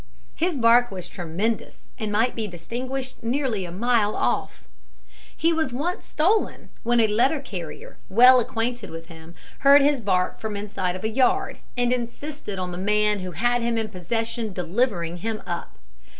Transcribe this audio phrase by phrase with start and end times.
[0.33, 4.63] His bark was tremendous, and might be distinguished nearly a mile off.
[5.37, 10.39] He was once stolen, when a letter carrier, well acquainted with him, heard his bark
[10.39, 13.89] from the inside of a yard, and insisted on the man who had him in
[13.89, 15.75] possession delivering him up.